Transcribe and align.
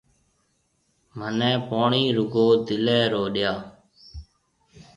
مهنَي 1.17 1.51
پوڻِي 1.67 2.03
رُگو 2.17 2.47
دِليَ 2.65 2.99
رو 3.11 3.23
ڏيا۔ 3.33 3.53